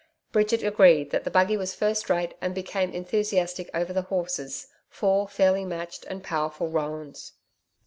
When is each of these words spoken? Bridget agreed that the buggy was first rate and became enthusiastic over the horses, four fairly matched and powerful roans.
Bridget 0.31 0.63
agreed 0.63 1.11
that 1.11 1.25
the 1.25 1.29
buggy 1.29 1.55
was 1.55 1.75
first 1.75 2.09
rate 2.09 2.33
and 2.41 2.55
became 2.55 2.89
enthusiastic 2.91 3.69
over 3.71 3.93
the 3.93 4.01
horses, 4.01 4.65
four 4.89 5.27
fairly 5.27 5.63
matched 5.63 6.05
and 6.05 6.23
powerful 6.23 6.69
roans. 6.69 7.33